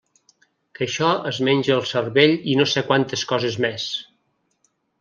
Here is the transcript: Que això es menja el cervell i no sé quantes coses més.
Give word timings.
Que 0.77 0.83
això 0.85 1.09
es 1.31 1.41
menja 1.49 1.75
el 1.75 1.85
cervell 1.91 2.35
i 2.53 2.57
no 2.63 2.67
sé 2.73 2.85
quantes 2.89 3.27
coses 3.33 3.61
més. 3.67 3.89